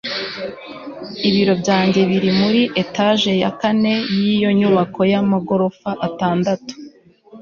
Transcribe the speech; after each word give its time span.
ibiro 1.27 1.53
byanjye 1.61 1.99
biri 2.09 2.31
muri 2.39 2.61
etage 2.81 3.31
ya 3.43 3.51
kane 3.59 3.93
yiyo 4.21 4.49
nyubako 4.59 4.99
yamagorofa 5.11 5.89
atandatu 6.07 6.73